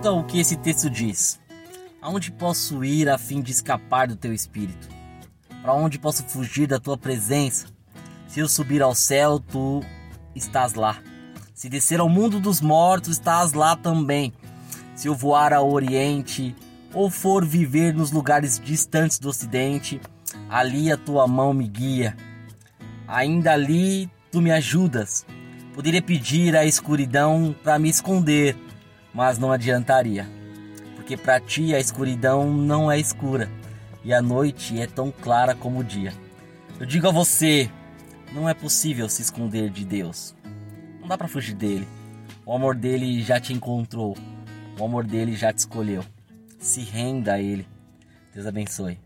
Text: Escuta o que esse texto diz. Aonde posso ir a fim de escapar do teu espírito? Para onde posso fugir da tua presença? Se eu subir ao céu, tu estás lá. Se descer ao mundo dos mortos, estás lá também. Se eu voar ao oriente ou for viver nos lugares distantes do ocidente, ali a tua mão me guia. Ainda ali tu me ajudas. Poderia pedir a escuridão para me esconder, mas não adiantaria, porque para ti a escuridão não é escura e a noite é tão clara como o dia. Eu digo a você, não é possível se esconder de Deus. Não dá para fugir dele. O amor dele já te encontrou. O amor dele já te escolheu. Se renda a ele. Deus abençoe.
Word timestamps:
Escuta 0.00 0.16
o 0.18 0.24
que 0.24 0.40
esse 0.40 0.56
texto 0.56 0.88
diz. 0.88 1.38
Aonde 2.00 2.32
posso 2.32 2.82
ir 2.82 3.06
a 3.10 3.18
fim 3.18 3.42
de 3.42 3.50
escapar 3.50 4.08
do 4.08 4.16
teu 4.16 4.32
espírito? 4.32 4.88
Para 5.60 5.74
onde 5.74 5.98
posso 5.98 6.24
fugir 6.24 6.66
da 6.66 6.80
tua 6.80 6.96
presença? 6.96 7.66
Se 8.26 8.40
eu 8.40 8.48
subir 8.48 8.80
ao 8.80 8.94
céu, 8.94 9.38
tu 9.38 9.82
estás 10.34 10.72
lá. 10.72 10.96
Se 11.52 11.68
descer 11.68 12.00
ao 12.00 12.08
mundo 12.08 12.40
dos 12.40 12.62
mortos, 12.62 13.10
estás 13.10 13.52
lá 13.52 13.76
também. 13.76 14.32
Se 14.94 15.06
eu 15.06 15.14
voar 15.14 15.52
ao 15.52 15.70
oriente 15.70 16.56
ou 16.94 17.10
for 17.10 17.44
viver 17.44 17.92
nos 17.92 18.10
lugares 18.10 18.58
distantes 18.58 19.18
do 19.18 19.28
ocidente, 19.28 20.00
ali 20.48 20.90
a 20.90 20.96
tua 20.96 21.28
mão 21.28 21.52
me 21.52 21.68
guia. 21.68 22.16
Ainda 23.06 23.52
ali 23.52 24.10
tu 24.32 24.40
me 24.40 24.50
ajudas. 24.50 25.26
Poderia 25.74 26.00
pedir 26.00 26.56
a 26.56 26.64
escuridão 26.64 27.54
para 27.62 27.78
me 27.78 27.90
esconder, 27.90 28.56
mas 29.12 29.38
não 29.38 29.52
adiantaria, 29.52 30.26
porque 30.96 31.16
para 31.16 31.40
ti 31.40 31.74
a 31.74 31.80
escuridão 31.80 32.52
não 32.52 32.90
é 32.90 32.98
escura 32.98 33.50
e 34.04 34.14
a 34.14 34.22
noite 34.22 34.80
é 34.80 34.86
tão 34.86 35.10
clara 35.10 35.54
como 35.54 35.80
o 35.80 35.84
dia. 35.84 36.12
Eu 36.78 36.86
digo 36.86 37.08
a 37.08 37.10
você, 37.10 37.70
não 38.32 38.48
é 38.48 38.54
possível 38.54 39.08
se 39.08 39.22
esconder 39.22 39.70
de 39.70 39.84
Deus. 39.84 40.34
Não 41.00 41.08
dá 41.08 41.18
para 41.18 41.28
fugir 41.28 41.54
dele. 41.54 41.86
O 42.46 42.54
amor 42.54 42.76
dele 42.76 43.22
já 43.22 43.40
te 43.40 43.52
encontrou. 43.52 44.16
O 44.78 44.84
amor 44.84 45.04
dele 45.04 45.34
já 45.34 45.52
te 45.52 45.58
escolheu. 45.58 46.04
Se 46.58 46.82
renda 46.82 47.34
a 47.34 47.40
ele. 47.40 47.66
Deus 48.32 48.46
abençoe. 48.46 49.00